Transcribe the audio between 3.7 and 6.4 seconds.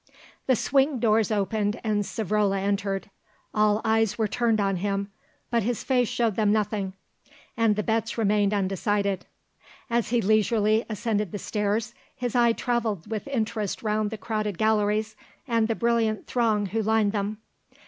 eyes were turned on him, but his face showed